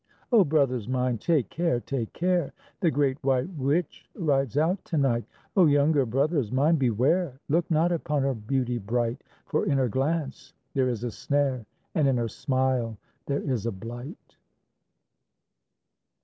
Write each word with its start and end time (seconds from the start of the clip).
O, 0.31 0.43
brothers 0.43 0.87
mine, 0.89 1.19
take 1.19 1.49
care! 1.51 1.79
Take 1.79 2.11
care! 2.13 2.53
The 2.79 2.89
great 2.89 3.23
white 3.23 3.49
witch 3.55 4.09
rides 4.15 4.57
out 4.57 4.83
to 4.85 4.97
night. 4.97 5.25
O, 5.55 5.67
younger 5.67 6.07
brothers 6.07 6.51
mine, 6.51 6.77
beware! 6.77 7.39
Look 7.49 7.69
not 7.69 7.91
upon 7.91 8.23
her 8.23 8.33
beauty 8.33 8.79
bright; 8.79 9.21
For 9.45 9.63
in 9.63 9.77
her 9.77 9.89
glance 9.89 10.55
there 10.73 10.89
is 10.89 11.03
a 11.03 11.11
snare, 11.11 11.67
And 11.93 12.07
in 12.07 12.17
her 12.17 12.29
smile 12.29 12.97
there 13.27 13.43
is 13.43 13.67
a 13.67 13.71
blight. 13.71 14.37